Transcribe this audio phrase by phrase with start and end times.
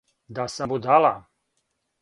[0.39, 1.13] Да сам будала?